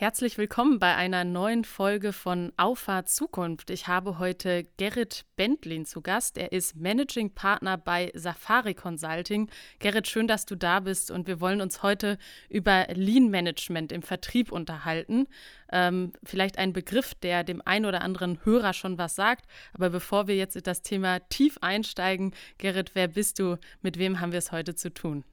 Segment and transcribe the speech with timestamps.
[0.00, 3.68] Herzlich willkommen bei einer neuen Folge von Auffahrt Zukunft.
[3.68, 6.38] Ich habe heute Gerrit Bentlin zu Gast.
[6.38, 9.50] Er ist Managing Partner bei Safari Consulting.
[9.80, 12.16] Gerrit, schön, dass du da bist und wir wollen uns heute
[12.48, 15.26] über Lean Management im Vertrieb unterhalten.
[15.72, 19.46] Ähm, vielleicht ein Begriff, der dem einen oder anderen Hörer schon was sagt.
[19.72, 23.56] Aber bevor wir jetzt in das Thema tief einsteigen, Gerrit, wer bist du?
[23.82, 25.24] Mit wem haben wir es heute zu tun?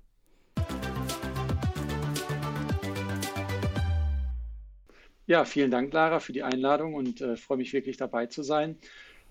[5.28, 8.78] Ja, vielen Dank, Lara, für die Einladung und äh, freue mich wirklich dabei zu sein.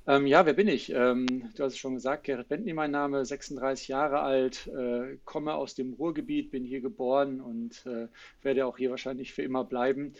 [0.06, 0.90] Ähm, ja, wer bin ich?
[0.90, 5.54] Ähm, du hast es schon gesagt, Gerrit Bentley, mein Name, 36 Jahre alt, äh, komme
[5.54, 8.08] aus dem Ruhrgebiet, bin hier geboren und äh,
[8.42, 10.14] werde auch hier wahrscheinlich für immer bleiben.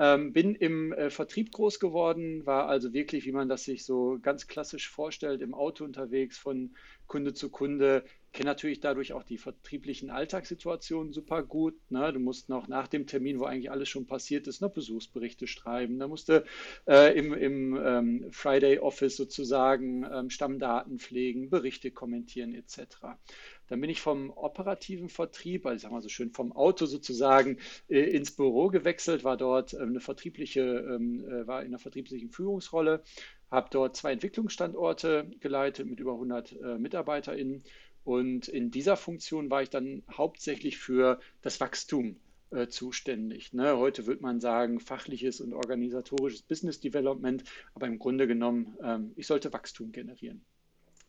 [0.00, 4.18] Ähm, bin im äh, Vertrieb groß geworden, war also wirklich, wie man das sich so
[4.22, 6.74] ganz klassisch vorstellt, im Auto unterwegs von
[7.06, 8.04] Kunde zu Kunde,
[8.38, 11.74] kenne natürlich dadurch auch die vertrieblichen Alltagssituationen super gut.
[11.90, 12.12] Ne?
[12.12, 15.98] Du musst noch nach dem Termin, wo eigentlich alles schon passiert ist, noch Besuchsberichte schreiben.
[15.98, 16.44] Da musste
[16.86, 23.18] äh, im, im ähm, Friday Office sozusagen ähm, Stammdaten pflegen, Berichte kommentieren etc.
[23.66, 27.58] Dann bin ich vom operativen Vertrieb, also ich sag mal so schön vom Auto sozusagen,
[27.88, 32.30] äh, ins Büro gewechselt, war dort äh, eine vertriebliche, ähm, äh, war in einer vertrieblichen
[32.30, 33.02] Führungsrolle,
[33.50, 37.64] habe dort zwei Entwicklungsstandorte geleitet mit über 100 äh, MitarbeiterInnen
[38.08, 42.16] und in dieser Funktion war ich dann hauptsächlich für das Wachstum
[42.50, 43.52] äh, zuständig.
[43.52, 43.76] Ne?
[43.76, 49.26] Heute würde man sagen, fachliches und organisatorisches Business Development, aber im Grunde genommen, ähm, ich
[49.26, 50.42] sollte Wachstum generieren.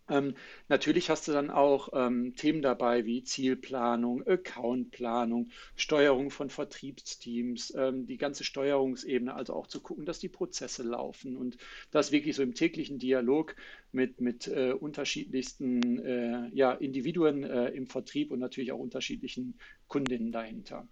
[0.10, 0.36] Ähm,
[0.68, 8.06] natürlich hast du dann auch ähm, Themen dabei wie Zielplanung, Accountplanung, Steuerung von Vertriebsteams, ähm,
[8.08, 11.58] die ganze Steuerungsebene, also auch zu gucken, dass die Prozesse laufen und
[11.92, 13.56] das wirklich so im täglichen Dialog
[13.92, 20.32] mit, mit äh, unterschiedlichsten äh, ja, Individuen äh, im Vertrieb und natürlich auch unterschiedlichen Kundinnen
[20.32, 20.88] dahinter.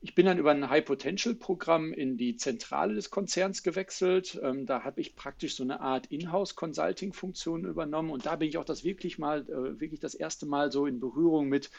[0.00, 4.38] Ich bin dann über ein High-Potential-Programm in die Zentrale des Konzerns gewechselt.
[4.42, 8.64] Ähm, da habe ich praktisch so eine Art Inhouse-Consulting-Funktion übernommen und da bin ich auch
[8.64, 11.70] das wirklich mal, äh, wirklich das erste Mal so in Berührung mit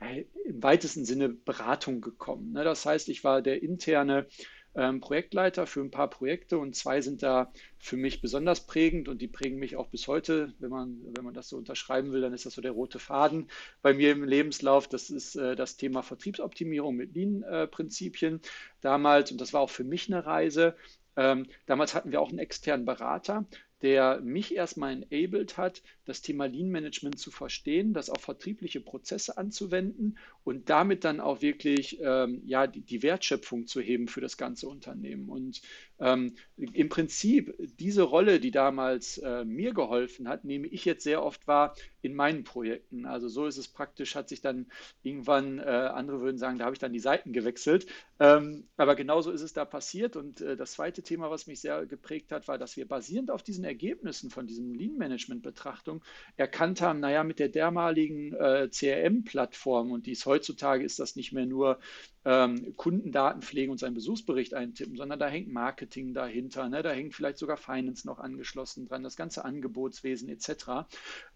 [0.00, 2.52] äh, im weitesten Sinne Beratung gekommen.
[2.52, 2.64] Ne?
[2.64, 4.26] Das heißt, ich war der interne
[4.74, 9.20] ähm, Projektleiter für ein paar Projekte und zwei sind da für mich besonders prägend und
[9.20, 10.54] die prägen mich auch bis heute.
[10.58, 13.48] Wenn man, wenn man das so unterschreiben will, dann ist das so der rote Faden
[13.82, 14.88] bei mir im Lebenslauf.
[14.88, 18.40] Das ist äh, das Thema Vertriebsoptimierung mit Lean-Prinzipien
[18.80, 20.76] damals und das war auch für mich eine Reise.
[21.16, 23.44] Ähm, damals hatten wir auch einen externen Berater,
[23.82, 29.38] der mich erstmal enabled hat, das Thema Lean Management zu verstehen, das auf vertriebliche Prozesse
[29.38, 34.36] anzuwenden und damit dann auch wirklich ähm, ja, die, die, Wertschöpfung zu heben für das
[34.36, 35.28] ganze Unternehmen.
[35.28, 35.62] Und
[36.00, 41.22] ähm, im Prinzip diese Rolle, die damals äh, mir geholfen hat, nehme ich jetzt sehr
[41.22, 43.04] oft wahr in meinen Projekten.
[43.06, 44.66] Also so ist es praktisch, hat sich dann
[45.02, 47.86] irgendwann, äh, andere würden sagen, da habe ich dann die Seiten gewechselt.
[48.18, 50.16] Ähm, aber genauso ist es da passiert.
[50.16, 53.42] Und äh, das zweite Thema, was mich sehr geprägt hat, war, dass wir basierend auf
[53.42, 56.02] diesen Ergebnissen von diesem Lean-Management-Betrachtung
[56.36, 61.46] erkannt haben, naja, mit der dermaligen äh, CRM-Plattform und dies heutzutage ist das nicht mehr
[61.46, 61.78] nur
[62.24, 66.82] ähm, Kundendaten pflegen und seinen Besuchsbericht eintippen, sondern da hängt Marketing dahinter, ne?
[66.82, 70.86] da hängt vielleicht sogar Finance noch angeschlossen dran, das ganze Angebotswesen etc.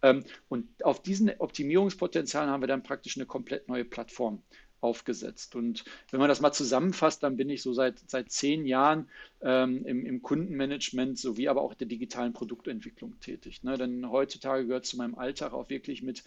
[0.03, 4.43] Ähm, und auf diesen Optimierungspotenzialen haben wir dann praktisch eine komplett neue Plattform
[4.85, 5.57] aufgesetzt.
[5.57, 9.09] Und wenn man das mal zusammenfasst, dann bin ich so seit, seit zehn Jahren
[9.41, 13.63] ähm, im, im, Kundenmanagement sowie aber auch der digitalen Produktentwicklung tätig.
[13.63, 13.79] Ne?
[13.79, 16.23] Denn heutzutage gehört zu meinem Alltag auch wirklich mit,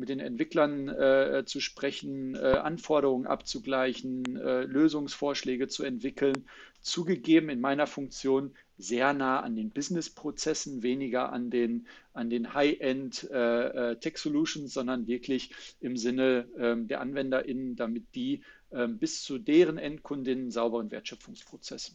[0.00, 6.46] mit den Entwicklern äh, zu sprechen, äh, Anforderungen abzugleichen, äh, Lösungsvorschläge zu entwickeln.
[6.80, 13.30] Zugegeben in meiner Funktion sehr nah an den Business-Prozessen, weniger an den, an den High-End
[13.30, 19.38] äh, äh, Tech-Solutions, sondern wirklich im Sinne ähm, der AnwenderInnen, damit die ähm, bis zu
[19.38, 21.94] deren Endkundinnen sauberen Wertschöpfungsprozess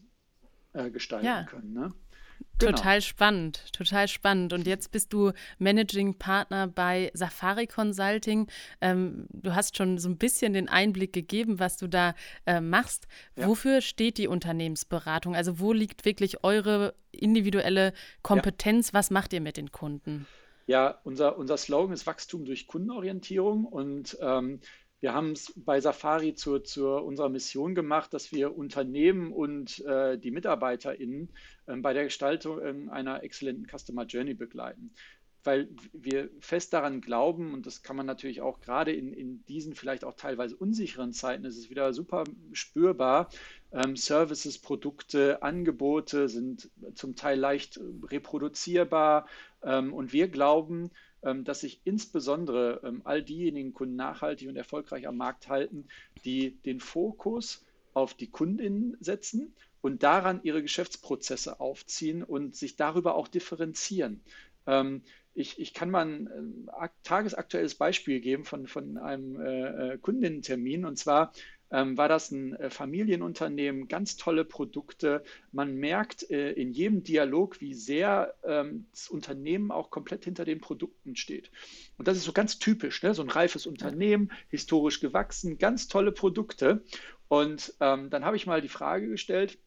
[0.73, 1.43] äh, gestalten ja.
[1.43, 1.73] können.
[1.73, 1.93] Ne?
[2.57, 2.71] Genau.
[2.71, 4.53] Total spannend, total spannend.
[4.53, 8.47] Und jetzt bist du Managing Partner bei Safari Consulting.
[8.79, 12.15] Ähm, du hast schon so ein bisschen den Einblick gegeben, was du da
[12.45, 13.07] äh, machst.
[13.35, 13.47] Ja.
[13.47, 15.35] Wofür steht die Unternehmensberatung?
[15.35, 17.91] Also wo liegt wirklich eure individuelle
[18.21, 18.87] Kompetenz?
[18.87, 18.93] Ja.
[18.93, 20.25] Was macht ihr mit den Kunden?
[20.67, 24.61] Ja, unser, unser Slogan ist Wachstum durch Kundenorientierung und ähm,
[25.01, 30.17] wir haben es bei Safari zu, zu unserer Mission gemacht, dass wir Unternehmen und äh,
[30.17, 31.29] die MitarbeiterInnen
[31.67, 34.91] äh, bei der Gestaltung äh, einer exzellenten Customer Journey begleiten.
[35.43, 39.75] Weil wir fest daran glauben, und das kann man natürlich auch gerade in, in diesen
[39.75, 43.29] vielleicht auch teilweise unsicheren Zeiten, ist es wieder super spürbar.
[43.71, 49.27] Ähm, Services, Produkte, Angebote sind zum Teil leicht reproduzierbar.
[49.61, 50.89] Ähm, und wir glauben,
[51.33, 55.87] dass sich insbesondere ähm, all diejenigen Kunden nachhaltig und erfolgreich am Markt halten,
[56.23, 63.15] die den Fokus auf die Kundinnen setzen und daran ihre Geschäftsprozesse aufziehen und sich darüber
[63.15, 64.21] auch differenzieren.
[64.67, 65.01] Ähm,
[65.33, 66.69] ich, ich, kann mal ein
[67.03, 70.85] tagesaktuelles Beispiel geben von, von einem äh, äh Kundinnentermin.
[70.85, 71.33] Und zwar
[71.71, 75.23] ähm, war das ein äh, Familienunternehmen, ganz tolle Produkte.
[75.51, 80.61] Man merkt äh, in jedem Dialog, wie sehr ähm, das Unternehmen auch komplett hinter den
[80.61, 81.51] Produkten steht.
[81.97, 83.13] Und das ist so ganz typisch, ne?
[83.13, 86.83] so ein reifes Unternehmen, historisch gewachsen, ganz tolle Produkte.
[87.27, 89.57] Und ähm, dann habe ich mal die Frage gestellt,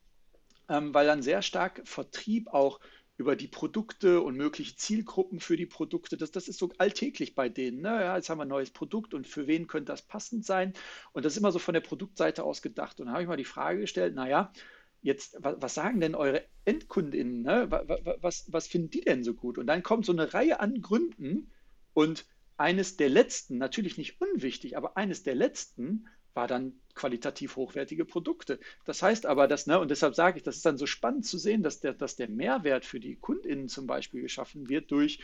[0.69, 2.81] ähm, weil dann sehr stark Vertrieb auch
[3.19, 6.17] über die Produkte und mögliche Zielgruppen für die Produkte.
[6.17, 7.81] Das, das ist so alltäglich bei denen.
[7.81, 7.89] Ne?
[7.89, 10.73] Ja, jetzt haben wir ein neues Produkt und für wen könnte das passend sein?
[11.13, 13.01] Und das ist immer so von der Produktseite aus gedacht.
[13.01, 14.53] Und da habe ich mal die Frage gestellt, naja,
[15.03, 17.43] jetzt, was, was sagen denn eure EndkundInnen?
[17.43, 17.67] Ne?
[17.69, 19.59] Was, was, was finden die denn so gut?
[19.59, 21.51] Und dann kommt so eine Reihe an Gründen
[21.95, 22.25] und
[22.57, 28.59] eines der letzten, natürlich nicht unwichtig, aber eines der letzten war dann qualitativ hochwertige Produkte.
[28.85, 31.39] Das heißt aber, dass, ne, und deshalb sage ich, das ist dann so spannend zu
[31.39, 35.21] sehen, dass der, dass der Mehrwert für die KundInnen zum Beispiel geschaffen wird durch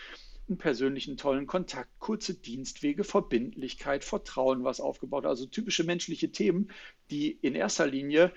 [0.48, 6.70] einen persönlichen tollen Kontakt, kurze Dienstwege, Verbindlichkeit, Vertrauen, was aufgebaut, also typische menschliche Themen,
[7.10, 8.32] die in erster Linie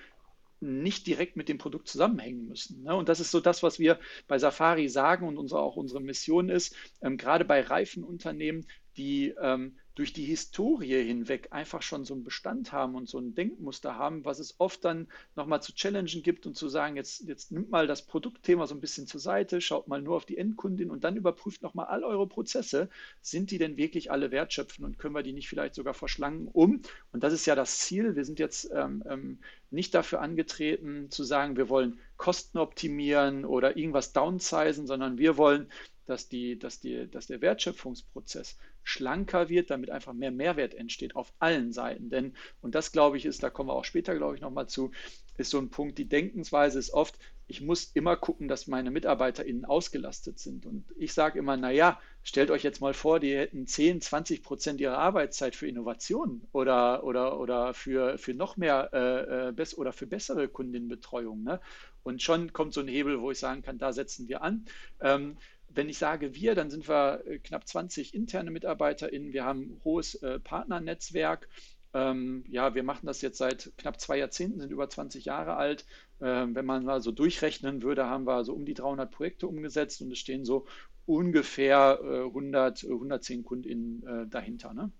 [0.60, 2.82] nicht direkt mit dem Produkt zusammenhängen müssen.
[2.82, 2.94] Ne?
[2.94, 6.48] Und das ist so das, was wir bei Safari sagen und unsere, auch unsere Mission
[6.48, 8.66] ist, ähm, gerade bei reifen Unternehmen,
[8.98, 13.34] die ähm, durch die Historie hinweg einfach schon so einen Bestand haben und so ein
[13.34, 17.50] Denkmuster haben, was es oft dann nochmal zu challengen gibt und zu sagen, jetzt, jetzt
[17.50, 20.92] nimmt mal das Produktthema so ein bisschen zur Seite, schaut mal nur auf die Endkundin
[20.92, 22.88] und dann überprüft nochmal all eure Prozesse.
[23.22, 26.80] Sind die denn wirklich alle wertschöpfend und können wir die nicht vielleicht sogar verschlangen um?
[27.10, 28.14] Und das ist ja das Ziel.
[28.14, 29.38] Wir sind jetzt ähm, ähm
[29.70, 35.70] nicht dafür angetreten zu sagen, wir wollen Kosten optimieren oder irgendwas downsizen, sondern wir wollen
[36.08, 41.32] dass, die, dass, die, dass der Wertschöpfungsprozess schlanker wird, damit einfach mehr Mehrwert entsteht auf
[41.38, 42.08] allen Seiten.
[42.10, 44.90] Denn, und das glaube ich ist, da kommen wir auch später, glaube ich, nochmal zu,
[45.36, 47.18] ist so ein Punkt, die Denkensweise ist oft,
[47.50, 50.66] ich muss immer gucken, dass meine MitarbeiterInnen ausgelastet sind.
[50.66, 54.80] Und ich sage immer, naja, stellt euch jetzt mal vor, die hätten 10, 20 Prozent
[54.82, 60.06] ihrer Arbeitszeit für Innovation oder, oder, oder für, für noch mehr äh, äh oder für
[60.06, 61.42] bessere Kundinnenbetreuung.
[61.42, 61.60] Ne?
[62.02, 64.66] Und schon kommt so ein Hebel, wo ich sagen kann, da setzen wir an.
[65.00, 65.38] Ähm,
[65.70, 69.32] wenn ich sage wir, dann sind wir äh, knapp 20 interne MitarbeiterInnen.
[69.32, 71.48] Wir haben ein hohes äh, Partnernetzwerk.
[71.94, 75.86] Ähm, ja, wir machen das jetzt seit knapp zwei Jahrzehnten, sind über 20 Jahre alt.
[76.20, 80.02] Ähm, wenn man mal so durchrechnen würde, haben wir so um die 300 Projekte umgesetzt
[80.02, 80.66] und es stehen so
[81.06, 84.74] ungefähr äh, 100, 110 KundInnen äh, dahinter.
[84.74, 84.92] Ne?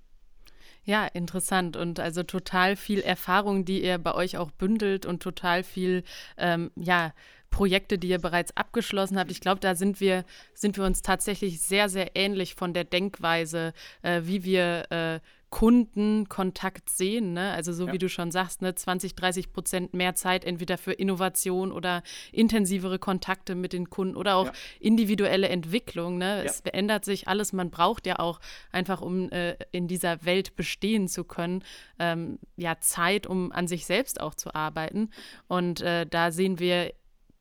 [0.84, 5.62] Ja, interessant und also total viel Erfahrung, die ihr bei euch auch bündelt und total
[5.62, 6.02] viel,
[6.38, 7.12] ähm, ja,
[7.50, 9.30] Projekte, die ihr bereits abgeschlossen habt.
[9.30, 10.24] Ich glaube, da sind wir,
[10.54, 13.72] sind wir uns tatsächlich sehr, sehr ähnlich von der Denkweise,
[14.02, 17.32] äh, wie wir äh, Kundenkontakt sehen.
[17.32, 17.52] Ne?
[17.52, 17.92] Also so ja.
[17.92, 18.74] wie du schon sagst, ne?
[18.74, 22.02] 20, 30 Prozent mehr Zeit entweder für Innovation oder
[22.32, 24.52] intensivere Kontakte mit den Kunden oder auch ja.
[24.80, 26.18] individuelle Entwicklung.
[26.18, 26.38] Ne?
[26.38, 26.42] Ja.
[26.42, 27.54] Es verändert sich alles.
[27.54, 28.40] Man braucht ja auch
[28.72, 31.64] einfach, um äh, in dieser Welt bestehen zu können,
[31.98, 35.10] ähm, ja Zeit, um an sich selbst auch zu arbeiten.
[35.46, 36.92] Und äh, da sehen wir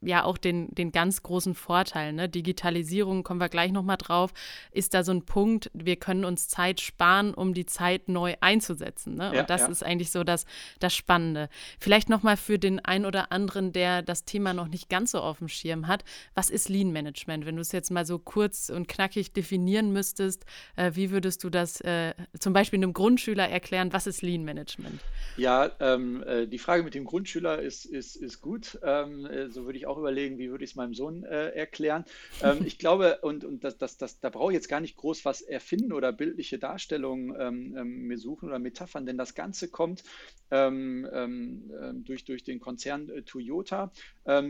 [0.02, 2.14] ja auch den, den ganz großen Vorteil.
[2.14, 2.30] Ne?
[2.30, 4.32] Digitalisierung, kommen wir gleich nochmal drauf,
[4.72, 9.16] ist da so ein Punkt, wir können uns Zeit sparen, um die Zeit neu einzusetzen.
[9.16, 9.32] Ne?
[9.34, 9.68] Ja, Und das ja.
[9.68, 10.46] ist eigentlich so das,
[10.80, 11.50] das Spannende.
[11.80, 15.40] Vielleicht nochmal für den einen oder anderen, der das Thema noch nicht ganz so auf
[15.40, 16.04] dem Schirm hat,
[16.36, 17.46] was ist Lean Management?
[17.46, 21.50] Wenn du es jetzt mal so kurz und knackig definieren müsstest, äh, wie würdest du
[21.50, 25.02] das äh, zum Beispiel einem Grundschüler erklären, was ist Lean Management?
[25.38, 28.78] Ja, ähm, äh, die Frage mit dem Grundschüler ist, ist, ist gut.
[28.84, 32.06] Ähm, äh, so würde ich auch überlegen, wie würde ich es meinem Sohn äh, erklären.
[32.42, 35.26] Ähm, ich glaube, und, und das, das, das, da brauche ich jetzt gar nicht groß
[35.26, 40.04] was erfinden oder bildliche Darstellungen ähm, ähm, mir suchen oder Metaphern, denn das Ganze kommt
[40.52, 43.92] ähm, ähm, ähm durch, durch den Konzern äh, Toyota,
[44.26, 44.42] äh,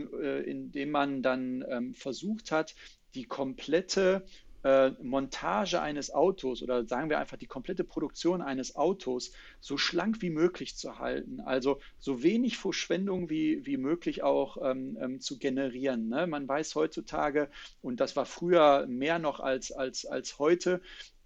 [0.42, 2.74] in dem man dann versucht hat,
[3.14, 4.24] die komplette
[4.64, 10.20] äh, Montage eines Autos oder sagen wir einfach die komplette Produktion eines Autos so schlank
[10.20, 11.40] wie möglich zu halten.
[11.40, 16.08] Also so wenig Verschwendung wie, wie möglich auch ähm, ähm, zu generieren.
[16.08, 16.26] Ne?
[16.26, 17.50] Man weiß heutzutage,
[17.82, 20.80] und das war früher mehr noch als, als, als heute,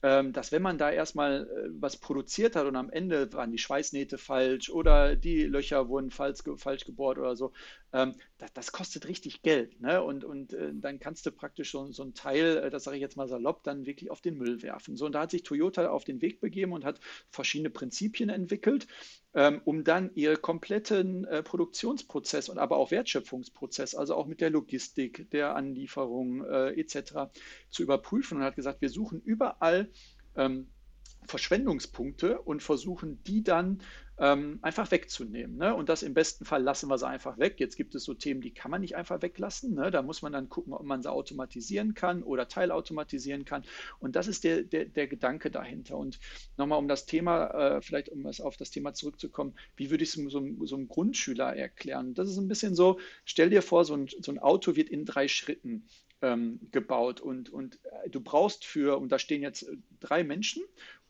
[0.04, 3.58] ähm, dass wenn man da erstmal äh, was produziert hat und am Ende waren die
[3.58, 7.52] Schweißnähte falsch oder die Löcher wurden falsch, falsch gebohrt oder so,
[7.92, 9.80] ähm, das, das, kostet richtig Geld.
[9.80, 10.02] Ne?
[10.02, 13.00] Und, und äh, dann kannst du praktisch so, so ein Teil, äh, das sage ich
[13.00, 14.96] jetzt mal salopp, dann wirklich auf den Müll werfen.
[14.96, 18.86] So, und da hat sich Toyota auf den Weg begeben und hat verschiedene Prinzipien entwickelt,
[19.34, 24.50] ähm, um dann ihren kompletten äh, Produktionsprozess und aber auch Wertschöpfungsprozess, also auch mit der
[24.50, 27.32] Logistik, der Anlieferung äh, etc.
[27.70, 29.90] zu überprüfen und hat gesagt, wir suchen überall
[30.36, 30.68] ähm,
[31.26, 33.80] Verschwendungspunkte und versuchen die dann
[34.18, 35.56] ähm, einfach wegzunehmen.
[35.56, 35.74] Ne?
[35.74, 37.58] Und das im besten Fall lassen wir sie einfach weg.
[37.58, 39.74] Jetzt gibt es so Themen, die kann man nicht einfach weglassen.
[39.74, 39.90] Ne?
[39.90, 43.64] Da muss man dann gucken, ob man sie automatisieren kann oder teilautomatisieren kann.
[43.98, 45.96] Und das ist der, der, der Gedanke dahinter.
[45.96, 46.20] Und
[46.56, 50.14] nochmal um das Thema, äh, vielleicht um es auf das Thema zurückzukommen, wie würde ich
[50.14, 52.14] es so, so einem Grundschüler erklären?
[52.14, 55.04] Das ist ein bisschen so, stell dir vor, so ein, so ein Auto wird in
[55.04, 55.86] drei Schritten
[56.20, 59.66] ähm, gebaut und, und äh, du brauchst für, und da stehen jetzt
[59.98, 60.62] drei Menschen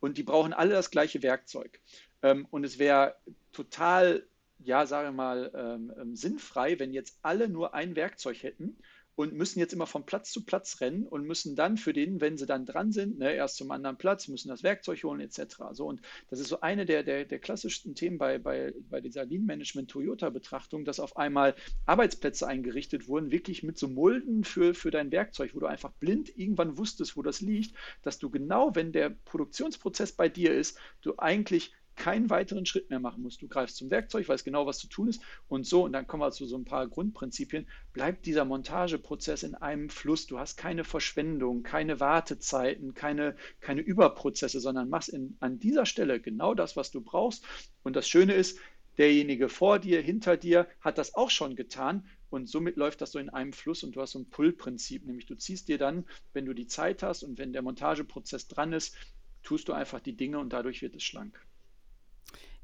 [0.03, 1.81] und die brauchen alle das gleiche Werkzeug.
[2.23, 3.15] Ähm, und es wäre
[3.53, 4.27] total,
[4.59, 8.77] ja, sage mal, ähm, ähm, sinnfrei, wenn jetzt alle nur ein Werkzeug hätten
[9.15, 12.39] und müssen jetzt immer von Platz zu Platz rennen und müssen dann für den, wenn
[12.39, 15.57] sie dann dran sind, ne, erst zum anderen Platz, müssen das Werkzeug holen etc.
[15.73, 16.01] So, und
[16.31, 21.01] das ist so eine der, der, der klassischsten Themen bei, bei, bei dieser Lean-Management-Toyota-Betrachtung, dass
[21.01, 21.55] auf einmal
[21.85, 26.37] Arbeitsplätze eingerichtet wurden, wirklich mit so Mulden für, für dein Werkzeug, wo du einfach blind
[26.37, 31.19] irgendwann wusstest, wo das liegt, dass du genau, wenn der Produktionsprozess bei dir ist, du
[31.19, 33.43] eigentlich keinen weiteren Schritt mehr machen musst.
[33.43, 35.85] Du greifst zum Werkzeug, weißt genau, was zu tun ist und so.
[35.85, 37.67] Und dann kommen wir zu so ein paar Grundprinzipien.
[37.93, 40.27] Bleibt dieser Montageprozess in einem Fluss.
[40.27, 46.21] Du hast keine Verschwendung, keine Wartezeiten, keine, keine Überprozesse, sondern machst in, an dieser Stelle
[46.21, 47.45] genau das, was du brauchst.
[47.83, 48.59] Und das Schöne ist,
[48.99, 52.07] derjenige vor dir, hinter dir hat das auch schon getan.
[52.31, 55.27] Und somit läuft das so in einem Fluss und du hast so ein Pull-Prinzip, nämlich
[55.27, 58.97] du ziehst dir dann, wenn du die Zeit hast und wenn der Montageprozess dran ist,
[59.43, 61.39] tust du einfach die Dinge und dadurch wird es schlank.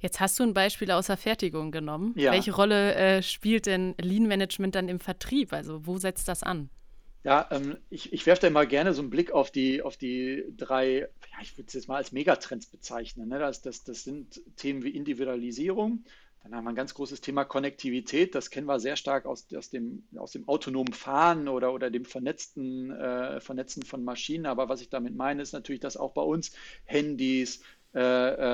[0.00, 2.14] Jetzt hast du ein Beispiel aus der Fertigung genommen.
[2.16, 2.32] Ja.
[2.32, 5.52] Welche Rolle äh, spielt denn Lean Management dann im Vertrieb?
[5.52, 6.70] Also wo setzt das an?
[7.24, 10.44] Ja, ähm, ich, ich werfe da mal gerne so einen Blick auf die, auf die
[10.56, 13.28] drei, ja, ich würde es jetzt mal als Megatrends bezeichnen.
[13.28, 13.38] Ne?
[13.38, 16.04] Das, das, das sind Themen wie Individualisierung.
[16.42, 18.34] Dann haben wir ein ganz großes Thema Konnektivität.
[18.34, 22.04] Das kennen wir sehr stark aus, aus, dem, aus dem autonomen Fahren oder, oder dem
[22.04, 24.46] Vernetzten, äh, Vernetzen von Maschinen.
[24.46, 26.52] Aber was ich damit meine, ist natürlich, dass auch bei uns
[26.84, 27.62] Handys,
[27.94, 28.00] äh,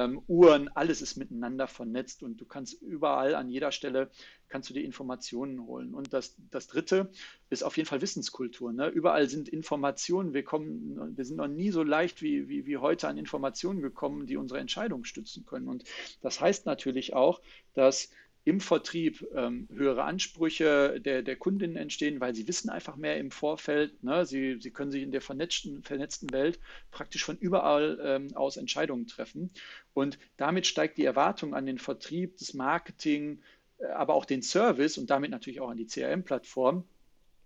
[0.05, 4.11] ähm, Uhren, alles ist miteinander vernetzt und du kannst überall an jeder Stelle
[4.49, 5.95] kannst du die Informationen holen.
[5.95, 7.11] Und das, das dritte
[7.50, 8.73] ist auf jeden Fall Wissenskultur.
[8.73, 8.87] Ne?
[8.87, 10.33] Überall sind Informationen.
[10.33, 14.26] Wir, kommen, wir sind noch nie so leicht wie, wie, wie heute an Informationen gekommen,
[14.26, 15.67] die unsere Entscheidungen stützen können.
[15.67, 15.83] Und
[16.21, 17.41] das heißt natürlich auch,
[17.73, 18.11] dass
[18.45, 23.31] im Vertrieb ähm, höhere Ansprüche der, der Kundinnen entstehen, weil sie wissen einfach mehr im
[23.31, 24.03] Vorfeld.
[24.03, 24.27] Ne?
[24.27, 26.61] Sie, sie können sich in der vernetzten, vernetzten Welt
[26.91, 29.51] praktisch von überall ähm, aus Entscheidungen treffen.
[29.95, 33.41] Und damit steigt die Erwartung an den Vertrieb, das Marketing,
[33.79, 36.85] äh, aber auch den Service und damit natürlich auch an die CRM-Plattform,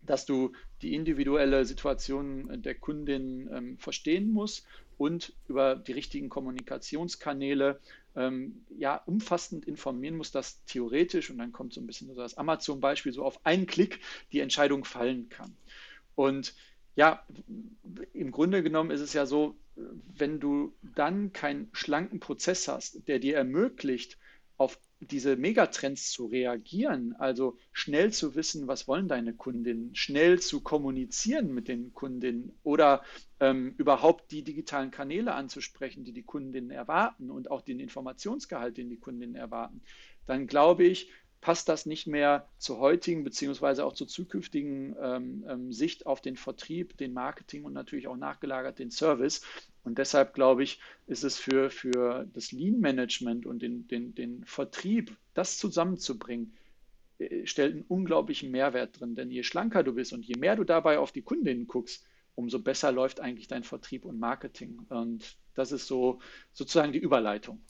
[0.03, 0.53] dass du
[0.83, 7.81] die individuelle Situation der Kundin ähm, verstehen musst und über die richtigen Kommunikationskanäle
[8.17, 12.37] ähm, ja, umfassend informieren muss, dass theoretisch, und dann kommt so ein bisschen so das
[12.37, 14.01] Amazon-Beispiel, so auf einen Klick
[14.33, 15.57] die Entscheidung fallen kann.
[16.15, 16.55] Und
[16.97, 17.25] ja,
[18.13, 23.21] im Grunde genommen ist es ja so, wenn du dann keinen schlanken Prozess hast, der
[23.21, 24.19] dir ermöglicht,
[24.57, 30.61] auf diese Megatrends zu reagieren, also schnell zu wissen, was wollen deine Kundinnen, schnell zu
[30.61, 33.03] kommunizieren mit den Kundinnen oder
[33.39, 38.91] ähm, überhaupt die digitalen Kanäle anzusprechen, die die Kundinnen erwarten und auch den Informationsgehalt, den
[38.91, 39.83] die Kundinnen erwarten,
[40.27, 45.73] dann glaube ich, passt das nicht mehr zur heutigen beziehungsweise auch zur zukünftigen ähm, ähm,
[45.73, 49.43] Sicht auf den Vertrieb, den Marketing und natürlich auch nachgelagert den Service.
[49.85, 55.17] Und deshalb glaube ich, ist es für, für das Lean-Management und den, den, den Vertrieb,
[55.35, 56.53] das zusammenzubringen,
[57.19, 59.15] äh, stellt einen unglaublichen Mehrwert drin.
[59.15, 62.05] Denn je schlanker du bist und je mehr du dabei auf die Kundinnen guckst,
[62.35, 64.81] umso besser läuft eigentlich dein Vertrieb und Marketing.
[64.89, 66.21] Und das ist so
[66.53, 67.61] sozusagen die Überleitung.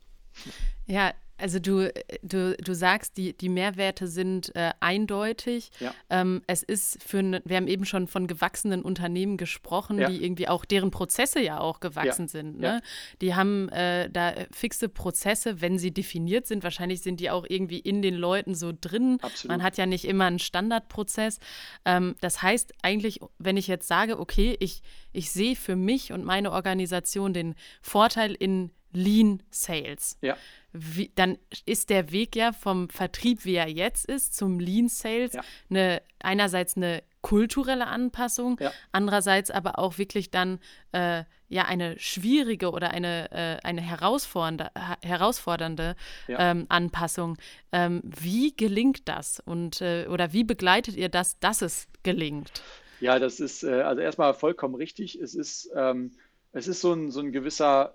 [0.87, 1.92] Ja, also du,
[2.23, 5.70] du, du sagst, die, die Mehrwerte sind äh, eindeutig.
[5.78, 5.94] Ja.
[6.11, 10.11] Ähm, es ist für, ne, wir haben eben schon von gewachsenen Unternehmen gesprochen, ja.
[10.11, 12.28] die irgendwie auch, deren Prozesse ja auch gewachsen ja.
[12.28, 12.58] sind.
[12.58, 12.82] Ne?
[13.20, 16.64] Die haben äh, da fixe Prozesse, wenn sie definiert sind.
[16.64, 19.18] Wahrscheinlich sind die auch irgendwie in den Leuten so drin.
[19.23, 19.56] Absolut.
[19.56, 21.38] Man hat ja nicht immer einen Standardprozess.
[21.85, 24.82] Ähm, das heißt eigentlich, wenn ich jetzt sage, okay, ich,
[25.12, 30.18] ich sehe für mich und meine Organisation den Vorteil in Lean Sales.
[30.21, 30.37] Ja.
[30.73, 35.33] Wie, dann ist der Weg ja vom Vertrieb, wie er jetzt ist, zum Lean Sales
[35.33, 35.42] ja.
[35.71, 38.73] eine, einerseits eine kulturelle Anpassung, ja.
[38.92, 40.61] andererseits aber auch wirklich dann
[40.92, 44.71] äh, ja eine schwierige oder eine, äh, eine herausfordernde,
[45.02, 45.97] herausfordernde
[46.28, 46.50] ja.
[46.50, 47.37] ähm, Anpassung.
[47.73, 52.62] Ähm, wie gelingt das und äh, oder wie begleitet ihr das, dass es gelingt?
[53.00, 55.18] Ja, das ist äh, also erstmal vollkommen richtig.
[55.21, 56.12] Es ist, ähm,
[56.52, 57.95] es ist so ein, so ein gewisser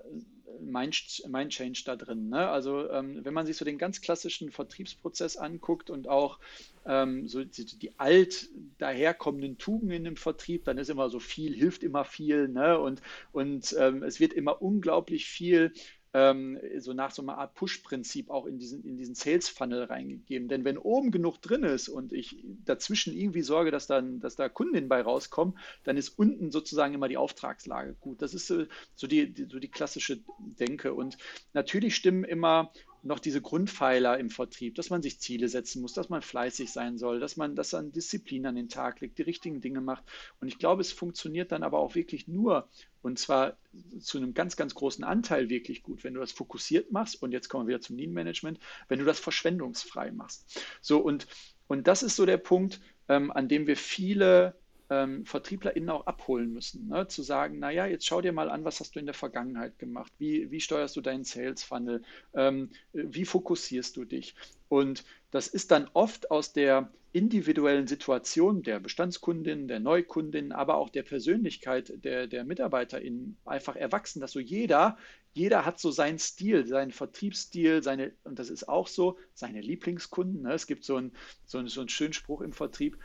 [0.60, 2.30] Mind, Mind Change da drin.
[2.30, 2.48] Ne?
[2.48, 6.40] Also ähm, wenn man sich so den ganz klassischen Vertriebsprozess anguckt und auch
[6.86, 11.84] ähm, so die, die, alt daherkommenden Tugenden im Vertrieb, dann ist immer so viel, hilft
[11.84, 12.80] immer viel ne?
[12.80, 15.74] und, und ähm, es wird immer unglaublich viel
[16.14, 20.48] ähm, so nach so einer Art Push-Prinzip auch in diesen, in diesen Sales-Funnel reingegeben.
[20.48, 24.48] Denn wenn oben genug drin ist und ich dazwischen irgendwie sorge, dass, dann, dass da
[24.48, 28.22] Kundinnen bei rauskommen, dann ist unten sozusagen immer die Auftragslage gut.
[28.22, 28.66] Das ist so,
[28.96, 30.94] so, die, so die klassische Denke.
[30.94, 31.18] Und
[31.54, 32.72] natürlich stimmen immer
[33.04, 36.98] noch diese Grundpfeiler im Vertrieb, dass man sich Ziele setzen muss, dass man fleißig sein
[36.98, 40.04] soll, dass man, dass man Disziplin an den Tag legt, die richtigen Dinge macht.
[40.40, 42.70] Und ich glaube, es funktioniert dann aber auch wirklich nur,
[43.02, 43.58] und zwar
[44.00, 47.22] zu einem ganz, ganz großen Anteil wirklich gut, wenn du das fokussiert machst.
[47.22, 50.66] Und jetzt kommen wir wieder zum Lean Management, wenn du das verschwendungsfrei machst.
[50.82, 51.28] So, und,
[51.68, 52.80] und das ist so der Punkt,
[53.10, 54.56] ähm, an dem wir viele
[54.94, 56.88] ähm, VertrieblerInnen auch abholen müssen.
[56.88, 57.08] Ne?
[57.08, 60.12] Zu sagen, naja, jetzt schau dir mal an, was hast du in der Vergangenheit gemacht?
[60.20, 62.04] Wie, wie steuerst du deinen Sales Funnel?
[62.34, 64.36] Ähm, wie fokussierst du dich?
[64.70, 70.90] Und das ist dann oft aus der individuellen Situation der Bestandskundin, der Neukundin, aber auch
[70.90, 74.98] der Persönlichkeit der, der MitarbeiterInnen einfach erwachsen, dass so jeder,
[75.34, 80.42] jeder hat so seinen Stil, seinen Vertriebsstil, seine, und das ist auch so, seine Lieblingskunden.
[80.42, 80.54] Ne?
[80.54, 81.12] Es gibt so einen,
[81.46, 82.98] so, einen, so einen schönen Spruch im Vertrieb,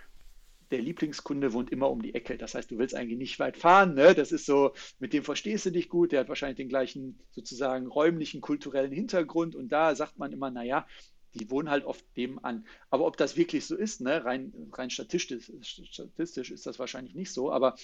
[0.71, 2.37] der Lieblingskunde wohnt immer um die Ecke.
[2.37, 3.95] Das heißt, du willst eigentlich nicht weit fahren.
[3.95, 4.15] Ne?
[4.15, 6.13] Das ist so, mit dem verstehst du dich gut.
[6.13, 9.55] Der hat wahrscheinlich den gleichen sozusagen räumlichen, kulturellen Hintergrund.
[9.55, 10.87] Und da sagt man immer, naja,
[11.35, 12.67] die wohnen halt oft dem an.
[12.91, 14.25] Aber ob das wirklich so ist, ne?
[14.25, 17.51] rein, rein statistisch, statistisch ist das wahrscheinlich nicht so.
[17.51, 17.77] Aber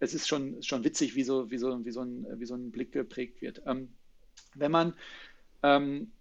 [0.00, 2.72] es ist schon, schon witzig, wie so, wie, so, wie, so ein, wie so ein
[2.72, 3.62] Blick geprägt wird.
[3.66, 3.92] Ähm,
[4.54, 4.94] wenn man
[5.62, 6.12] ähm,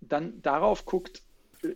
[0.00, 1.22] dann darauf guckt,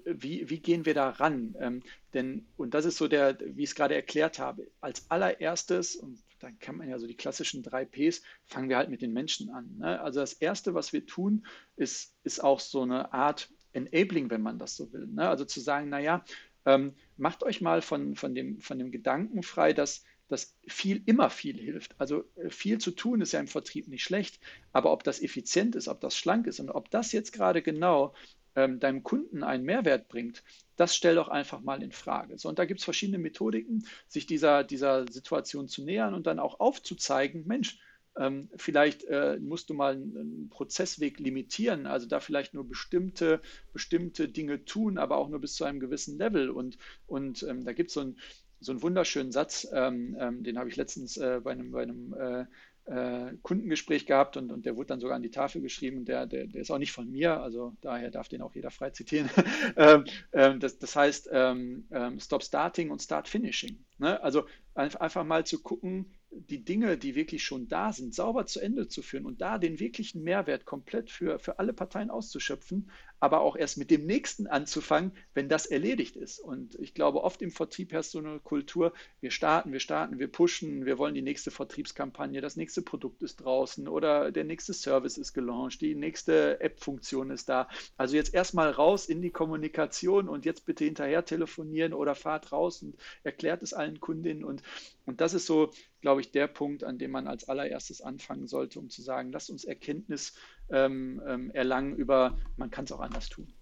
[0.05, 1.55] wie, wie gehen wir da ran?
[1.59, 1.83] Ähm,
[2.15, 6.19] denn, und das ist so der, wie ich es gerade erklärt habe, als allererstes, und
[6.41, 9.51] dann kann man ja so die klassischen drei Ps, fangen wir halt mit den Menschen
[9.51, 9.77] an.
[9.79, 10.01] Ne?
[10.01, 11.47] Also das Erste, was wir tun,
[11.77, 15.07] ist, ist auch so eine Art Enabling, wenn man das so will.
[15.07, 15.29] Ne?
[15.29, 16.25] Also zu sagen, naja,
[16.67, 21.29] ähm, macht euch mal von, von, dem, von dem Gedanken frei, dass dass viel immer
[21.29, 21.95] viel hilft.
[21.99, 24.41] Also äh, viel zu tun ist ja im Vertrieb nicht schlecht,
[24.73, 28.15] aber ob das effizient ist, ob das schlank ist und ob das jetzt gerade genau
[28.57, 30.43] ähm, deinem Kunden einen Mehrwert bringt,
[30.77, 32.39] das stell doch einfach mal in Frage.
[32.39, 36.39] So, und da gibt es verschiedene Methodiken, sich dieser, dieser Situation zu nähern und dann
[36.39, 37.79] auch aufzuzeigen, Mensch,
[38.17, 43.41] ähm, vielleicht äh, musst du mal einen, Prozessweg limitieren, also da vielleicht nur bestimmte,
[43.73, 46.51] bestimmte Dinge tun, aber auch nur bis zu einem gewissen Level.
[46.51, 48.19] Und, und ähm, da gibt es so, ein,
[48.61, 52.15] so einen wunderschönen Satz, ähm, ähm den habe ich letztens äh, bei einem, bei einem
[52.15, 52.47] äh,
[52.91, 56.27] äh, Kundengespräch gehabt und, und der wurde dann sogar an die Tafel geschrieben und der,
[56.27, 59.31] der, der ist auch nicht von mir, also daher darf den auch jeder frei zitieren.
[59.77, 63.79] ähm, ähm, das, das, heißt ähm, ähm, Stop Starting und Start Finishing.
[63.99, 64.21] Ne?
[64.23, 68.89] Also einfach mal zu gucken, die Dinge, die wirklich schon da sind, sauber zu Ende
[68.89, 73.57] zu führen und da den wirklichen Mehrwert komplett für, für alle Parteien auszuschöpfen, aber auch
[73.57, 76.41] erst mit dem nächsten anzufangen, wenn das erledigt ist.
[76.41, 80.29] Und ich glaube, oft im Vertrieb herrscht so eine Kultur, wir starten, wir starten, wir
[80.29, 85.19] pushen, wir wollen die nächste Vertriebskampagne, das nächste Produkt ist draußen oder der nächste Service
[85.19, 87.69] ist gelauncht, die nächste App-Funktion ist da.
[87.97, 92.83] Also jetzt erstmal raus in die Kommunikation und jetzt bitte hinterher telefonieren oder fahrt raus
[92.83, 94.45] und erklärt es allen Kundinnen.
[94.45, 94.63] Und,
[95.05, 98.79] und das ist so, glaube ich, der Punkt, an dem man als allererstes anfangen sollte,
[98.79, 100.35] um zu sagen, lasst uns Erkenntnis
[100.71, 103.53] ähm, ähm, erlangen über, man kann es auch anders tun.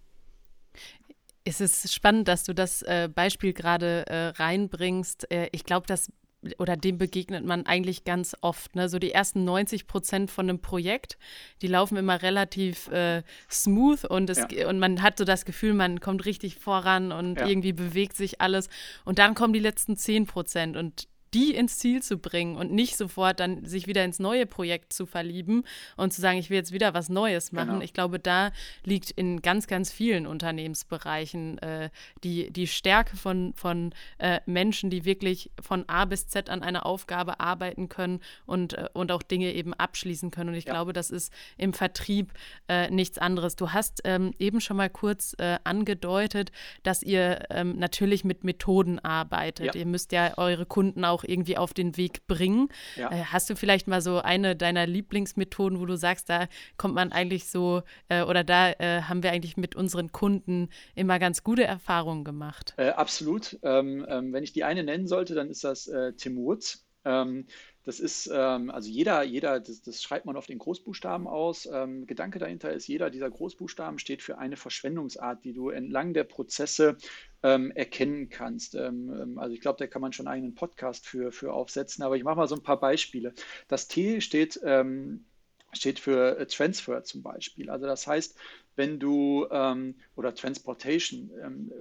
[1.44, 5.30] Es ist spannend, dass du das äh, Beispiel gerade äh, reinbringst.
[5.30, 6.12] Äh, ich glaube, dass
[6.58, 8.76] oder dem begegnet man eigentlich ganz oft.
[8.76, 8.88] Ne?
[8.88, 11.18] So die ersten 90 Prozent von einem Projekt,
[11.62, 14.68] die laufen immer relativ äh, smooth und, es, ja.
[14.68, 17.46] und man hat so das Gefühl, man kommt richtig voran und ja.
[17.46, 18.68] irgendwie bewegt sich alles.
[19.04, 22.96] Und dann kommen die letzten 10 Prozent und die ins Ziel zu bringen und nicht
[22.96, 25.64] sofort dann sich wieder ins neue Projekt zu verlieben
[25.96, 27.68] und zu sagen, ich will jetzt wieder was Neues machen.
[27.68, 27.82] Genau.
[27.82, 28.50] Ich glaube, da
[28.84, 31.90] liegt in ganz, ganz vielen Unternehmensbereichen äh,
[32.24, 36.86] die, die Stärke von, von äh, Menschen, die wirklich von A bis Z an einer
[36.86, 40.50] Aufgabe arbeiten können und, äh, und auch Dinge eben abschließen können.
[40.50, 40.72] Und ich ja.
[40.72, 42.32] glaube, das ist im Vertrieb
[42.68, 43.56] äh, nichts anderes.
[43.56, 48.98] Du hast ähm, eben schon mal kurz äh, angedeutet, dass ihr ähm, natürlich mit Methoden
[48.98, 49.74] arbeitet.
[49.74, 49.80] Ja.
[49.80, 52.68] Ihr müsst ja eure Kunden auch auch irgendwie auf den Weg bringen.
[52.96, 53.10] Ja.
[53.10, 57.12] Äh, hast du vielleicht mal so eine deiner Lieblingsmethoden, wo du sagst, da kommt man
[57.12, 61.64] eigentlich so äh, oder da äh, haben wir eigentlich mit unseren Kunden immer ganz gute
[61.64, 62.74] Erfahrungen gemacht?
[62.76, 63.58] Äh, absolut.
[63.62, 66.84] Ähm, ähm, wenn ich die eine nennen sollte, dann ist das äh, Tim Woods.
[67.04, 67.46] Ähm,
[67.88, 71.66] das ist, ähm, also jeder, jeder, das, das, schreibt man auf den Großbuchstaben aus.
[71.72, 76.24] Ähm, Gedanke dahinter ist, jeder dieser Großbuchstaben steht für eine Verschwendungsart, die du entlang der
[76.24, 76.98] Prozesse
[77.42, 78.74] ähm, erkennen kannst.
[78.74, 82.18] Ähm, ähm, also ich glaube, da kann man schon einen Podcast für, für aufsetzen, aber
[82.18, 83.32] ich mache mal so ein paar Beispiele.
[83.68, 85.24] Das T steht ähm,
[85.72, 87.70] steht für äh, Transfer zum Beispiel.
[87.70, 88.36] Also das heißt,
[88.76, 91.72] wenn du oder Transportation,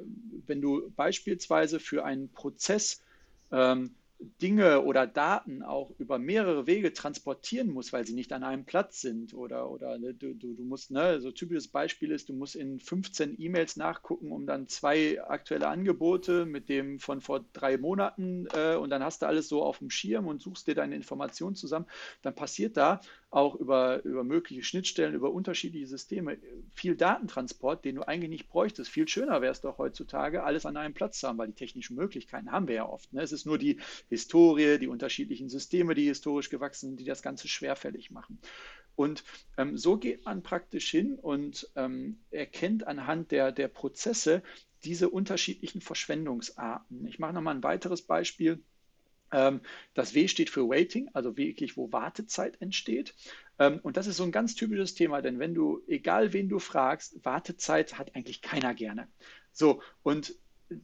[0.48, 3.04] wenn du beispielsweise für einen Prozess
[3.52, 8.66] ähm, Dinge oder Daten auch über mehrere Wege transportieren muss, weil sie nicht an einem
[8.66, 12.34] Platz sind oder, oder ne, du, du, du musst, ne, so typisches Beispiel ist, du
[12.34, 17.78] musst in 15 E-Mails nachgucken, um dann zwei aktuelle Angebote mit dem von vor drei
[17.78, 20.96] Monaten äh, und dann hast du alles so auf dem Schirm und suchst dir deine
[20.96, 21.86] Informationen zusammen,
[22.24, 26.38] dann passiert da auch über, über mögliche Schnittstellen, über unterschiedliche Systeme
[26.74, 28.90] viel Datentransport, den du eigentlich nicht bräuchtest.
[28.90, 31.98] Viel schöner wäre es doch heutzutage, alles an einem Platz zu haben, weil die technischen
[31.98, 33.12] Möglichkeiten haben wir ja oft.
[33.12, 33.22] Ne?
[33.22, 37.50] Es ist nur die Historie, die unterschiedlichen Systeme, die historisch gewachsen sind, die das Ganze
[37.50, 38.40] schwerfällig machen.
[38.96, 39.24] Und
[39.58, 44.42] ähm, so geht man praktisch hin und ähm, erkennt anhand der, der Prozesse
[44.84, 47.06] diese unterschiedlichen Verschwendungsarten.
[47.06, 48.63] Ich mache nochmal ein weiteres Beispiel.
[49.32, 49.62] Ähm,
[49.94, 53.13] das W steht für Waiting, also wirklich, wo Wartezeit entsteht.
[53.60, 56.60] Ähm, und das ist so ein ganz typisches Thema, denn wenn du, egal wen du
[56.60, 59.08] fragst, Wartezeit hat eigentlich keiner gerne.
[59.52, 60.36] So, und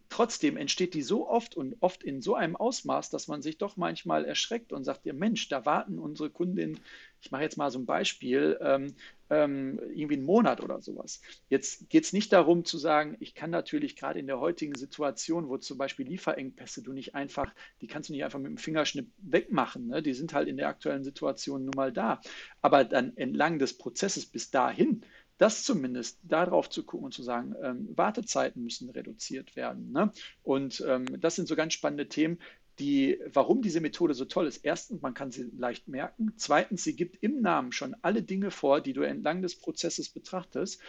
[0.09, 3.77] trotzdem entsteht die so oft und oft in so einem Ausmaß, dass man sich doch
[3.77, 6.79] manchmal erschreckt und sagt, ja Mensch, da warten unsere Kundinnen,
[7.23, 8.95] ich mache jetzt mal so ein Beispiel, ähm,
[9.29, 11.21] ähm, irgendwie einen Monat oder sowas.
[11.47, 15.47] Jetzt geht es nicht darum zu sagen, ich kann natürlich gerade in der heutigen Situation,
[15.47, 19.07] wo zum Beispiel Lieferengpässe du nicht einfach, die kannst du nicht einfach mit dem Fingerschnipp
[19.19, 20.03] wegmachen, ne?
[20.03, 22.19] die sind halt in der aktuellen Situation nun mal da.
[22.61, 25.05] Aber dann entlang des Prozesses bis dahin,
[25.37, 29.91] das zumindest darauf zu gucken und zu sagen, ähm, Wartezeiten müssen reduziert werden.
[29.91, 30.11] Ne?
[30.43, 32.37] Und ähm, das sind so ganz spannende Themen,
[32.79, 34.65] die, warum diese Methode so toll ist.
[34.65, 36.33] Erstens, man kann sie leicht merken.
[36.37, 40.81] Zweitens, sie gibt im Namen schon alle Dinge vor, die du entlang des Prozesses betrachtest.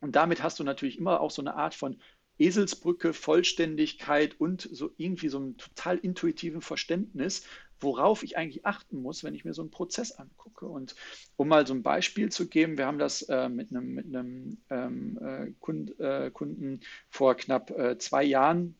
[0.00, 2.00] Und damit hast du natürlich immer auch so eine Art von
[2.38, 7.44] Eselsbrücke, Vollständigkeit und so irgendwie so einem total intuitiven Verständnis,
[7.78, 10.66] worauf ich eigentlich achten muss, wenn ich mir so einen Prozess angucke.
[10.66, 10.94] Und
[11.36, 14.58] um mal so ein Beispiel zu geben, wir haben das äh, mit einem, mit einem
[14.70, 18.76] ähm, äh, Kund, äh, Kunden vor knapp äh, zwei Jahren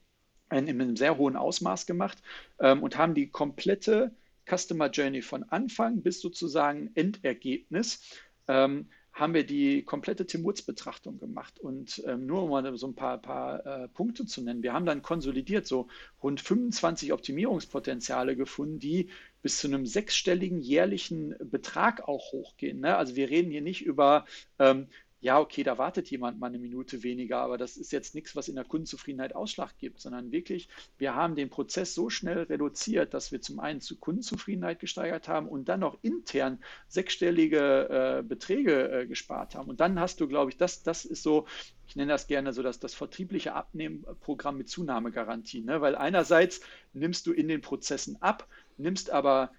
[0.53, 2.19] in, in, einem sehr hohen Ausmaß gemacht
[2.59, 4.13] ähm, und haben die komplette
[4.49, 8.03] Customer Journey von Anfang bis sozusagen Endergebnis
[8.49, 11.61] ähm, haben wir die komplette Tim-Woods-Betrachtung gemacht.
[11.61, 14.87] Und ähm, nur um mal so ein paar, paar äh, Punkte zu nennen, wir haben
[14.87, 15.89] dann konsolidiert so
[16.23, 19.11] rund 25 Optimierungspotenziale gefunden, die
[19.43, 22.81] bis zu einem sechsstelligen jährlichen Betrag auch hochgehen.
[22.81, 22.97] Ne?
[22.97, 24.25] Also wir reden hier nicht über
[24.59, 24.89] ähm,
[25.23, 28.49] ja, okay, da wartet jemand mal eine Minute weniger, aber das ist jetzt nichts, was
[28.49, 33.31] in der Kundenzufriedenheit Ausschlag gibt, sondern wirklich, wir haben den Prozess so schnell reduziert, dass
[33.31, 36.59] wir zum einen zu Kundenzufriedenheit gesteigert haben und dann noch intern
[36.89, 39.71] sechsstellige äh, Beträge äh, gespart haben.
[39.71, 41.47] Und dann hast du, glaube ich, das, das ist so,
[41.87, 45.81] ich nenne das gerne so dass das vertriebliche Abnehmprogramm mit Zunahmegarantie, ne?
[45.81, 46.63] weil einerseits
[46.95, 49.53] nimmst du in den Prozessen ab, nimmst aber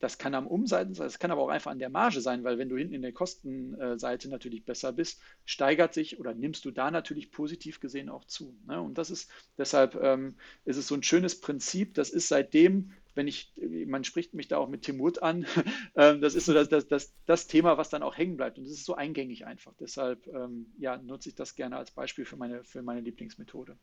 [0.00, 2.58] das kann am Umseiten sein, das kann aber auch einfach an der Marge sein, weil
[2.58, 6.90] wenn du hinten in der Kostenseite natürlich besser bist, steigert sich oder nimmst du da
[6.90, 8.56] natürlich positiv gesehen auch zu.
[8.66, 8.80] Ne?
[8.80, 11.94] Und das ist deshalb ähm, ist es so ein schönes Prinzip.
[11.94, 13.52] Das ist seitdem, wenn ich,
[13.86, 15.46] man spricht mich da auch mit Tim an,
[15.96, 18.58] ähm, das ist so das, das, das, das Thema, was dann auch hängen bleibt.
[18.58, 19.74] Und das ist so eingängig einfach.
[19.80, 23.76] Deshalb ähm, ja, nutze ich das gerne als Beispiel für meine, für meine Lieblingsmethode.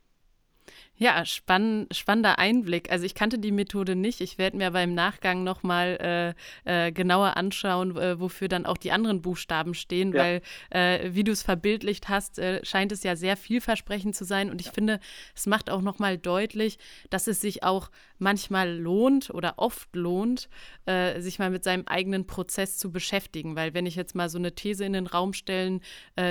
[0.98, 2.90] Ja, spann spannender Einblick.
[2.90, 4.22] Also ich kannte die Methode nicht.
[4.22, 8.78] Ich werde mir aber im Nachgang nochmal äh, äh, genauer anschauen, äh, wofür dann auch
[8.78, 10.22] die anderen Buchstaben stehen, ja.
[10.22, 14.50] weil äh, wie du es verbildlicht hast, äh, scheint es ja sehr vielversprechend zu sein.
[14.50, 14.72] Und ich ja.
[14.72, 15.00] finde,
[15.34, 16.78] es macht auch nochmal deutlich,
[17.10, 20.48] dass es sich auch manchmal lohnt oder oft lohnt,
[20.86, 23.56] äh, sich mal mit seinem eigenen Prozess zu beschäftigen.
[23.56, 25.80] Weil wenn ich jetzt mal so eine These in den Raum stellen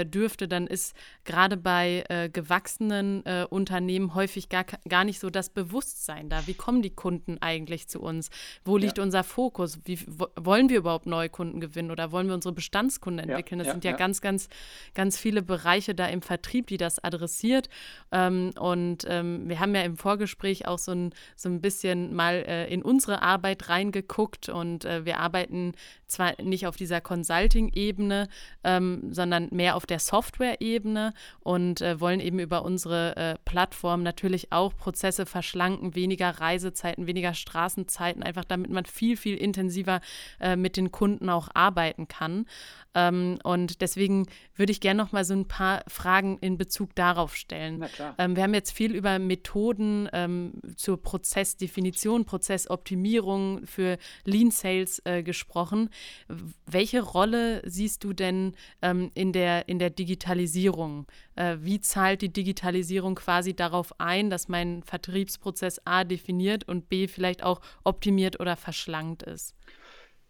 [0.06, 6.48] dürfte, dann ist gerade bei gewachsenen Unternehmen häufig gar, gar nicht so das Bewusstsein da.
[6.48, 8.30] Wie kommen die Kunden eigentlich zu uns?
[8.64, 9.04] Wo liegt ja.
[9.04, 9.80] unser Fokus?
[9.86, 13.60] Wie wollen wir überhaupt neue Kunden gewinnen oder wollen wir unsere Bestandskunden entwickeln?
[13.60, 14.50] Das ja, sind ja, ganz, ganz,
[14.94, 17.70] ganz viele Bereiche da im Vertrieb, die das adressiert.
[18.12, 22.46] Ähm, und ähm, wir haben ja im Vorgespräch auch so ein, so ein bisschen mal
[22.48, 25.74] äh, in unsere Arbeit reingeguckt und äh, wir arbeiten
[26.08, 28.28] zwar nicht auf dieser Consulting-Ebene,
[28.64, 34.52] ähm, sondern mehr auf der Software-Ebene und äh, wollen eben über unsere äh, Plattform natürlich
[34.52, 40.02] auch Prozesse verschlanken, weniger Reisezeiten, weniger Straßenzeiten, einfach damit man viel, viel intensiver
[40.40, 42.46] äh, mit den Kunden auch arbeiten kann.
[42.94, 47.36] Ähm, und deswegen würde ich gerne noch mal so ein paar Fragen in Bezug darauf
[47.36, 47.86] stellen.
[48.18, 51.02] Ähm, wir haben jetzt viel über Methoden ähm, zur
[51.66, 55.90] Prozessdefinition, Prozessoptimierung für Lean Sales äh, gesprochen.
[56.66, 61.08] Welche Rolle siehst du denn ähm, in, der, in der Digitalisierung?
[61.36, 67.08] Äh, wie zahlt die Digitalisierung quasi darauf ein, dass mein Vertriebsprozess A definiert und B
[67.08, 69.56] vielleicht auch optimiert oder verschlankt ist?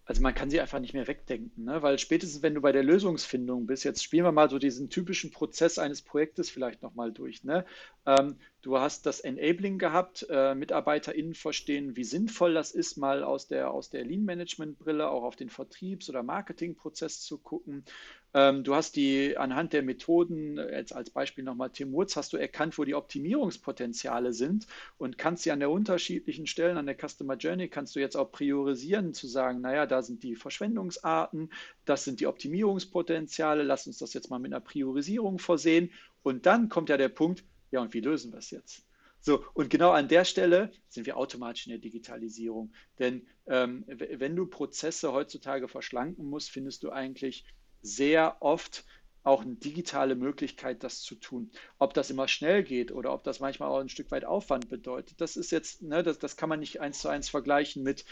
[0.05, 1.81] also man kann sie einfach nicht mehr wegdenken, ne?
[1.81, 5.31] weil spätestens wenn du bei der Lösungsfindung bist, jetzt spielen wir mal so diesen typischen
[5.31, 7.43] Prozess eines Projektes vielleicht nochmal durch.
[7.43, 7.65] Ne?
[8.05, 13.47] Ähm, du hast das Enabling gehabt, äh, MitarbeiterInnen verstehen, wie sinnvoll das ist, mal aus
[13.47, 17.85] der, aus der Lean-Management-Brille auch auf den Vertriebs- oder Marketingprozess zu gucken.
[18.33, 22.37] Ähm, du hast die anhand der Methoden, jetzt als Beispiel nochmal Tim Woods, hast du
[22.37, 24.65] erkannt, wo die Optimierungspotenziale sind
[24.97, 28.31] und kannst sie an der unterschiedlichen Stellen, an der Customer Journey, kannst du jetzt auch
[28.31, 31.51] priorisieren, zu sagen, naja, da sind die Verschwendungsarten,
[31.85, 35.91] das sind die Optimierungspotenziale, lass uns das jetzt mal mit einer Priorisierung versehen.
[36.23, 37.43] Und dann kommt ja der Punkt,
[37.75, 38.85] ja, und wie lösen wir es jetzt?
[39.19, 42.71] So, und genau an der Stelle sind wir automatisch in der Digitalisierung.
[42.99, 47.45] Denn ähm, wenn du Prozesse heutzutage verschlanken musst, findest du eigentlich
[47.81, 48.85] sehr oft
[49.23, 51.51] auch eine digitale Möglichkeit, das zu tun.
[51.79, 55.19] Ob das immer schnell geht oder ob das manchmal auch ein Stück weit Aufwand bedeutet,
[55.19, 58.05] das ist jetzt, ne, das, das kann man nicht eins zu eins vergleichen mit,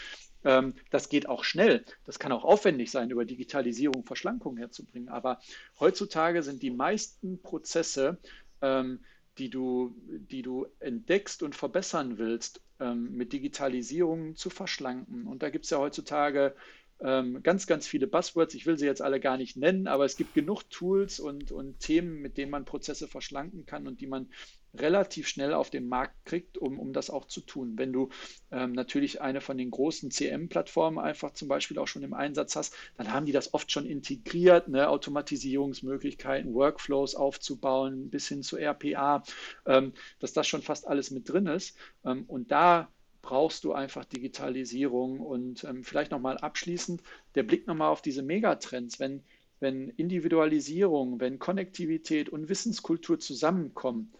[0.44, 1.84] ähm, das geht auch schnell.
[2.04, 5.08] Das kann auch aufwendig sein, über Digitalisierung Verschlankung herzubringen.
[5.08, 5.40] Aber
[5.78, 8.18] heutzutage sind die meisten Prozesse,
[8.60, 9.04] ähm,
[9.38, 15.26] die, du, die du entdeckst und verbessern willst, ähm, mit Digitalisierung zu verschlanken.
[15.26, 16.54] Und da gibt es ja heutzutage
[17.00, 18.54] ähm, ganz, ganz viele Buzzwords.
[18.54, 21.80] Ich will sie jetzt alle gar nicht nennen, aber es gibt genug Tools und, und
[21.80, 24.28] Themen, mit denen man Prozesse verschlanken kann und die man
[24.78, 27.74] relativ schnell auf den Markt kriegt, um, um das auch zu tun.
[27.76, 28.08] Wenn du
[28.50, 32.74] ähm, natürlich eine von den großen CM-Plattformen einfach zum Beispiel auch schon im Einsatz hast,
[32.96, 34.88] dann haben die das oft schon integriert, ne?
[34.88, 39.22] Automatisierungsmöglichkeiten, Workflows aufzubauen, bis hin zu RPA,
[39.66, 41.76] ähm, dass das schon fast alles mit drin ist.
[42.04, 42.88] Ähm, und da
[43.24, 45.20] brauchst du einfach Digitalisierung.
[45.20, 47.02] Und ähm, vielleicht nochmal abschließend
[47.34, 49.00] der Blick nochmal auf diese Megatrends.
[49.00, 49.22] Wenn,
[49.60, 54.12] wenn Individualisierung, wenn Konnektivität und Wissenskultur zusammenkommen,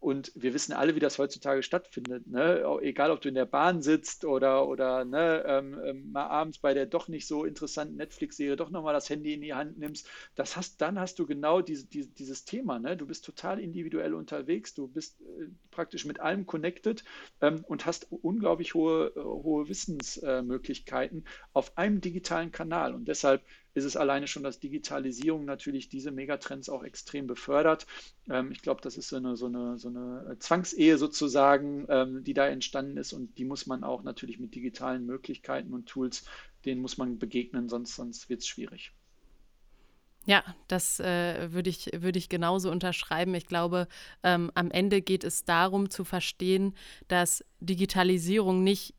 [0.00, 2.26] und wir wissen alle, wie das heutzutage stattfindet.
[2.26, 2.64] Ne?
[2.80, 6.72] Egal, ob du in der Bahn sitzt oder, oder ne, ähm, ähm, mal abends bei
[6.72, 10.08] der doch nicht so interessanten Netflix-Serie doch nochmal das Handy in die Hand nimmst.
[10.36, 12.78] Das hast, dann hast du genau diese, diese, dieses Thema.
[12.78, 12.96] Ne?
[12.96, 17.04] Du bist total individuell unterwegs, du bist äh, praktisch mit allem connected
[17.42, 22.94] ähm, und hast unglaublich hohe, äh, hohe Wissensmöglichkeiten auf einem digitalen Kanal.
[22.94, 23.42] Und deshalb
[23.74, 27.86] ist es alleine schon, dass Digitalisierung natürlich diese Megatrends auch extrem befördert.
[28.28, 32.34] Ähm, ich glaube, das ist so eine, so eine, so eine Zwangsehe sozusagen, ähm, die
[32.34, 36.24] da entstanden ist und die muss man auch natürlich mit digitalen Möglichkeiten und Tools,
[36.64, 38.92] denen muss man begegnen, sonst, sonst wird es schwierig.
[40.26, 43.34] Ja, das äh, würde ich, würd ich genauso unterschreiben.
[43.34, 43.88] Ich glaube,
[44.22, 46.74] ähm, am Ende geht es darum zu verstehen,
[47.08, 48.94] dass Digitalisierung nicht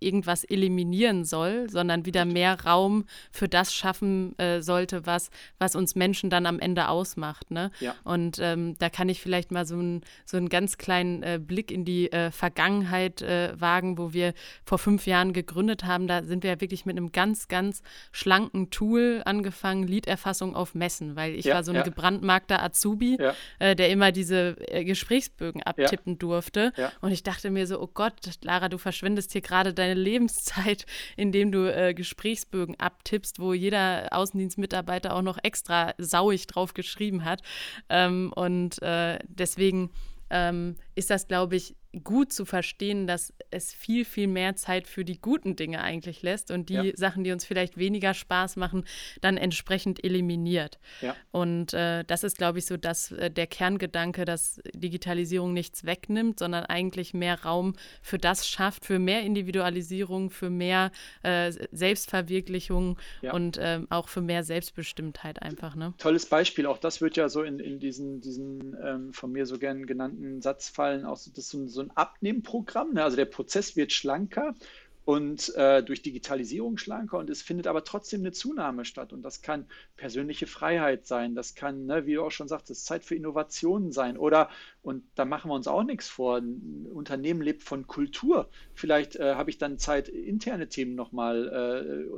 [0.00, 5.94] irgendwas eliminieren soll, sondern wieder mehr Raum für das schaffen äh, sollte, was, was uns
[5.94, 7.50] Menschen dann am Ende ausmacht.
[7.50, 7.70] Ne?
[7.80, 7.94] Ja.
[8.04, 11.70] Und ähm, da kann ich vielleicht mal so, ein, so einen ganz kleinen äh, Blick
[11.70, 14.32] in die äh, Vergangenheit äh, wagen, wo wir
[14.64, 16.06] vor fünf Jahren gegründet haben.
[16.06, 17.82] Da sind wir ja wirklich mit einem ganz, ganz
[18.12, 21.82] schlanken Tool angefangen, Liederfassung auf Messen, weil ich ja, war so ein ja.
[21.82, 23.18] gebrandmarkter Azubi,
[23.58, 26.72] äh, der immer diese äh, Gesprächsbögen abtippen durfte.
[27.00, 30.86] Und ich dachte mir so, oh Gott, Lara, du verschwendest hier gerade deine deine Lebenszeit,
[31.16, 37.42] indem du äh, Gesprächsbögen abtippst, wo jeder Außendienstmitarbeiter auch noch extra sauig drauf geschrieben hat.
[37.88, 39.90] Ähm, und äh, deswegen
[40.30, 45.04] ähm, ist das, glaube ich, gut zu verstehen, dass es viel, viel mehr Zeit für
[45.04, 46.96] die guten Dinge eigentlich lässt und die ja.
[46.96, 48.84] Sachen, die uns vielleicht weniger Spaß machen,
[49.20, 50.78] dann entsprechend eliminiert.
[51.00, 51.16] Ja.
[51.32, 56.38] Und äh, das ist, glaube ich, so dass äh, der Kerngedanke, dass Digitalisierung nichts wegnimmt,
[56.38, 63.32] sondern eigentlich mehr Raum für das schafft, für mehr Individualisierung, für mehr äh, Selbstverwirklichung ja.
[63.32, 65.74] und ähm, auch für mehr Selbstbestimmtheit einfach.
[65.74, 65.94] Ne?
[65.98, 69.58] Tolles Beispiel, auch das wird ja so in, in diesen, diesen ähm, von mir so
[69.58, 72.94] gern genannten Satz fallen, auch so, das so ein Abnehmprogramm.
[72.94, 73.04] Ne?
[73.04, 74.54] Also der Prozess wird schlanker
[75.04, 79.12] und äh, durch Digitalisierung schlanker und es findet aber trotzdem eine Zunahme statt.
[79.12, 83.04] Und das kann persönliche Freiheit sein, das kann, ne, wie du auch schon sagtest, Zeit
[83.04, 84.50] für Innovationen sein oder,
[84.82, 88.48] und da machen wir uns auch nichts vor, ein Unternehmen lebt von Kultur.
[88.74, 91.48] Vielleicht äh, habe ich dann Zeit, interne Themen nochmal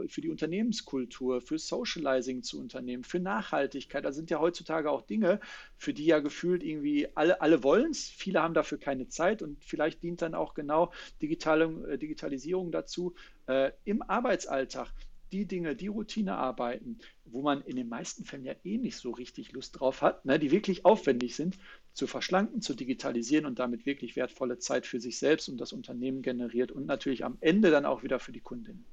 [0.05, 4.05] äh, für die Unternehmenskultur, für Socializing zu unternehmen, für Nachhaltigkeit.
[4.05, 5.41] Da sind ja heutzutage auch Dinge,
[5.77, 9.65] für die ja gefühlt irgendwie alle, alle wollen es, viele haben dafür keine Zeit und
[9.65, 11.99] vielleicht dient dann auch genau Digitale, äh,
[12.73, 13.15] Digitalisierung dazu,
[13.47, 14.93] äh, im Arbeitsalltag
[15.33, 19.53] die Dinge, die Routinearbeiten, wo man in den meisten Fällen ja eh nicht so richtig
[19.53, 21.59] Lust drauf hat, ne, die wirklich aufwendig sind,
[21.95, 26.21] zu verschlanken, zu digitalisieren und damit wirklich wertvolle Zeit für sich selbst und das Unternehmen
[26.21, 28.85] generiert und natürlich am Ende dann auch wieder für die Kundin.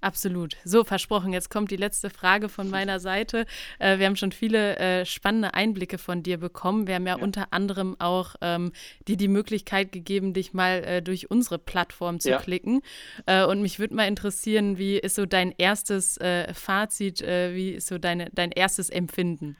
[0.00, 0.56] Absolut.
[0.64, 1.32] So, versprochen.
[1.32, 3.46] Jetzt kommt die letzte Frage von meiner Seite.
[3.78, 6.86] Äh, wir haben schon viele äh, spannende Einblicke von dir bekommen.
[6.86, 7.22] Wir haben ja, ja.
[7.22, 8.72] unter anderem auch ähm,
[9.08, 12.38] dir die Möglichkeit gegeben, dich mal äh, durch unsere Plattform zu ja.
[12.38, 12.82] klicken.
[13.26, 17.72] Äh, und mich würde mal interessieren, wie ist so dein erstes äh, Fazit, äh, wie
[17.72, 19.56] ist so deine, dein erstes Empfinden?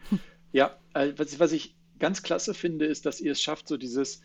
[0.52, 0.78] Ja,
[1.16, 4.22] was, was ich ganz klasse finde, ist, dass ihr es schafft, so dieses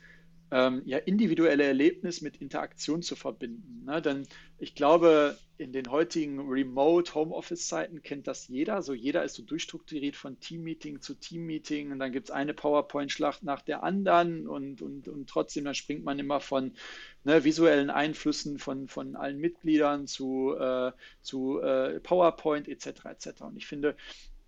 [0.51, 3.85] ähm, ja, individuelle Erlebnis mit Interaktion zu verbinden.
[3.85, 4.01] Ne?
[4.01, 4.27] Denn
[4.59, 8.81] ich glaube, in den heutigen Remote Homeoffice-Zeiten kennt das jeder.
[8.81, 13.43] So jeder ist so durchstrukturiert von Teammeeting zu Teammeeting und dann gibt es eine PowerPoint-Schlacht
[13.43, 16.73] nach der anderen und, und, und trotzdem, dann springt man immer von
[17.23, 23.05] ne, visuellen Einflüssen von, von allen Mitgliedern zu, äh, zu äh, PowerPoint etc.
[23.05, 23.41] etc.
[23.41, 23.95] Und ich finde,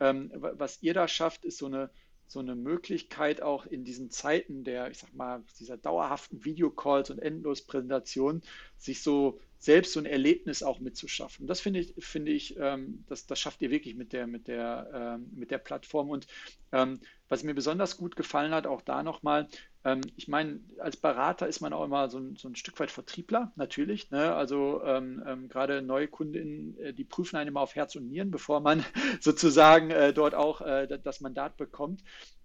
[0.02, 1.90] ähm, was ihr da schafft, ist so eine
[2.34, 7.20] so eine Möglichkeit auch in diesen Zeiten der, ich sag mal, dieser dauerhaften Videocalls und
[7.20, 8.42] Endlospräsentationen,
[8.78, 11.48] sich so selbst so ein Erlebnis auch mitzuschaffen.
[11.48, 15.18] Das finde ich, finde ich, ähm, das, das schafft ihr wirklich mit der, mit der,
[15.18, 16.10] ähm, mit der Plattform.
[16.10, 16.28] Und
[16.74, 19.48] ähm, was mir besonders gut gefallen hat, auch da nochmal,
[19.86, 22.92] ähm, ich meine, als Berater ist man auch immer so ein, so ein Stück weit
[22.92, 24.12] Vertriebler, natürlich.
[24.12, 24.34] Ne?
[24.34, 28.32] Also ähm, ähm, gerade neue Kundinnen, äh, die prüfen einen immer auf Herz und Nieren,
[28.32, 28.86] bevor man
[29.22, 32.04] sozusagen äh, dort auch äh, das Mandat bekommt.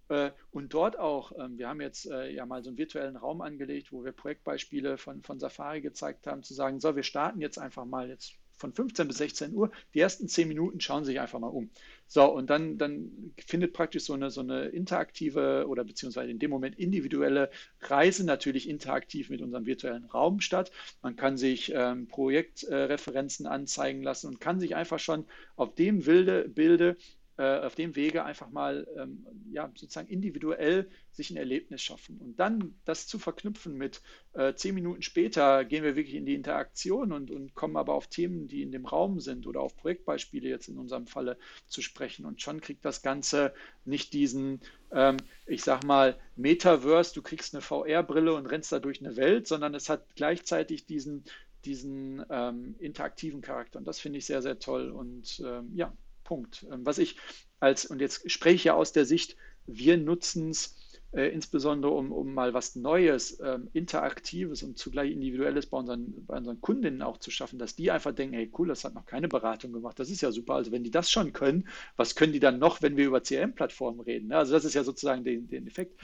[0.09, 3.41] Äh, und dort auch, ähm, wir haben jetzt äh, ja mal so einen virtuellen Raum
[3.41, 7.59] angelegt, wo wir Projektbeispiele von, von Safari gezeigt haben, zu sagen, so, wir starten jetzt
[7.59, 9.71] einfach mal jetzt von 15 bis 16 Uhr.
[9.95, 11.71] Die ersten 10 Minuten schauen sich einfach mal um.
[12.09, 16.51] So, und dann, dann findet praktisch so eine, so eine interaktive oder beziehungsweise in dem
[16.51, 20.73] Moment individuelle Reise natürlich interaktiv mit unserem virtuellen Raum statt.
[21.03, 26.07] Man kann sich ähm, Projektreferenzen äh, anzeigen lassen und kann sich einfach schon auf dem
[26.07, 26.97] Wilde, Bilde
[27.39, 32.19] äh, auf dem Wege einfach mal ähm, ja, sozusagen individuell sich ein Erlebnis schaffen.
[32.19, 34.03] Und dann das zu verknüpfen mit
[34.35, 38.09] äh, zehn Minuten später gehen wir wirklich in die Interaktion und, und kommen aber auf
[38.09, 42.27] Themen, die in dem Raum sind oder auf Projektbeispiele jetzt in unserem Falle zu sprechen.
[42.27, 47.63] Und schon kriegt das Ganze nicht diesen, ähm, ich sag mal, Metaverse, du kriegst eine
[47.63, 51.23] VR-Brille und rennst da durch eine Welt, sondern es hat gleichzeitig diesen,
[51.65, 53.79] diesen ähm, interaktiven Charakter.
[53.79, 54.91] Und das finde ich sehr, sehr toll.
[54.91, 55.93] Und ähm, ja,
[56.29, 56.67] Punkt.
[56.71, 57.17] Ähm, was ich
[57.59, 59.37] als, und jetzt spreche ich ja aus der Sicht,
[59.67, 60.77] wir nutzen es
[61.13, 66.37] äh, insbesondere um, um mal was Neues, ähm, Interaktives und zugleich Individuelles bei unseren, bei
[66.37, 69.27] unseren Kundinnen auch zu schaffen, dass die einfach denken, hey cool, das hat noch keine
[69.27, 70.55] Beratung gemacht, das ist ja super.
[70.55, 74.01] Also wenn die das schon können, was können die dann noch, wenn wir über CRM-Plattformen
[74.01, 74.33] reden?
[74.33, 75.99] Also das ist ja sozusagen den, den Effekt.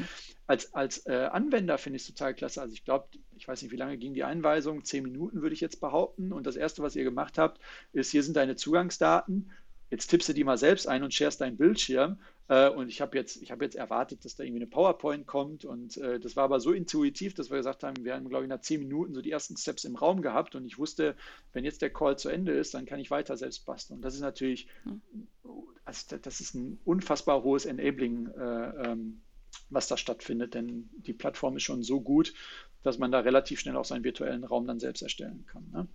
[0.47, 2.63] Als, als äh, Anwender finde ich es total klasse.
[2.63, 5.61] Also ich glaube, ich weiß nicht, wie lange ging die Einweisung, zehn Minuten würde ich
[5.61, 6.33] jetzt behaupten.
[6.33, 7.61] Und das Erste, was ihr gemacht habt,
[7.93, 9.51] ist, hier sind deine Zugangsdaten
[9.95, 12.19] Jetzt tippst du die mal selbst ein und sharest deinen Bildschirm.
[12.49, 15.65] Äh, und ich habe jetzt, hab jetzt erwartet, dass da irgendwie eine PowerPoint kommt.
[15.65, 18.49] Und äh, das war aber so intuitiv, dass wir gesagt haben, wir haben, glaube ich,
[18.49, 20.57] nach zehn Minuten so die ersten Steps im Raum gehabt.
[20.57, 21.15] Und ich wusste,
[21.53, 23.99] wenn jetzt der Call zu Ende ist, dann kann ich weiter selbst basteln.
[23.99, 24.67] Und das ist natürlich,
[25.85, 29.23] also das ist ein unfassbar hohes Enabling, äh, ähm,
[29.71, 30.55] was da stattfindet.
[30.55, 32.35] Denn die Plattform ist schon so gut,
[32.83, 35.71] dass man da relativ schnell auch seinen virtuellen Raum dann selbst erstellen kann.
[35.73, 35.87] Ne?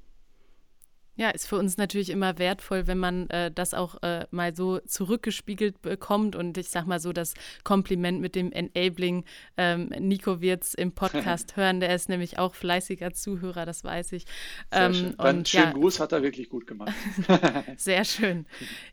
[1.19, 4.79] Ja, ist für uns natürlich immer wertvoll, wenn man äh, das auch äh, mal so
[4.79, 6.34] zurückgespiegelt bekommt.
[6.34, 7.34] Und ich sag mal so, das
[7.65, 9.25] Kompliment mit dem Enabling.
[9.58, 14.13] Ähm, Nico wird es im Podcast hören, der ist nämlich auch fleißiger Zuhörer, das weiß
[14.13, 14.27] ich.
[14.71, 15.15] Ähm, schön.
[15.17, 16.93] Dann und, schönen ja, Gruß hat er wirklich gut gemacht.
[17.75, 18.45] sehr schön.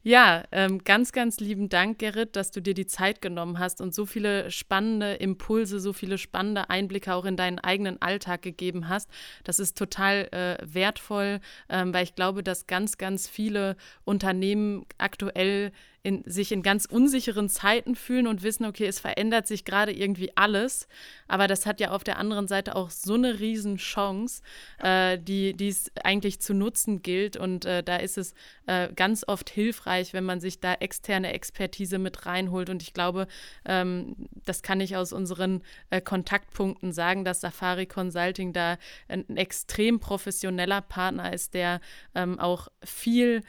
[0.02, 3.94] Ja, ähm, ganz, ganz lieben Dank, Gerrit, dass du dir die Zeit genommen hast und
[3.94, 9.08] so viele spannende Impulse, so viele spannende Einblicke auch in deinen eigenen Alltag gegeben hast.
[9.44, 15.72] Das ist total äh, wertvoll, ähm, weil ich glaube, dass ganz, ganz viele Unternehmen aktuell
[16.06, 20.30] in, sich in ganz unsicheren Zeiten fühlen und wissen, okay, es verändert sich gerade irgendwie
[20.36, 20.86] alles.
[21.26, 24.40] Aber das hat ja auf der anderen Seite auch so eine Riesenchance,
[24.78, 27.36] äh, die es eigentlich zu nutzen gilt.
[27.36, 28.34] Und äh, da ist es
[28.66, 32.70] äh, ganz oft hilfreich, wenn man sich da externe Expertise mit reinholt.
[32.70, 33.26] Und ich glaube,
[33.64, 39.98] ähm, das kann ich aus unseren äh, Kontaktpunkten sagen, dass Safari Consulting da ein extrem
[39.98, 41.80] professioneller Partner ist, der
[42.14, 43.42] ähm, auch viel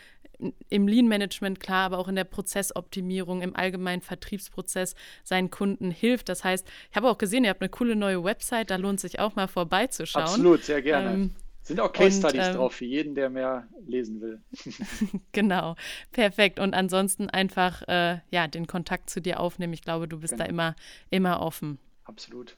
[0.70, 6.30] im Lean-Management klar, aber auch in der Prozessoptimierung, im allgemeinen Vertriebsprozess seinen Kunden hilft.
[6.30, 9.20] Das heißt, ich habe auch gesehen, ihr habt eine coole neue Website, da lohnt sich
[9.20, 10.24] auch mal vorbeizuschauen.
[10.24, 11.14] Absolut, sehr gerne.
[11.14, 14.42] Ähm, sind auch Case Studies ähm, drauf für jeden, der mehr lesen will.
[15.34, 15.76] genau,
[16.12, 16.60] perfekt.
[16.60, 19.74] Und ansonsten einfach äh, ja, den Kontakt zu dir aufnehmen.
[19.74, 20.46] Ich glaube, du bist genau.
[20.46, 20.76] da immer,
[21.10, 21.78] immer offen.
[22.06, 22.56] Absolut.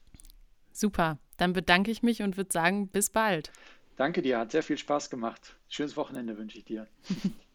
[0.72, 1.18] Super.
[1.38, 3.52] Dann bedanke ich mich und würde sagen, bis bald.
[4.00, 5.58] Danke dir, hat sehr viel Spaß gemacht.
[5.68, 6.88] Schönes Wochenende wünsche ich dir.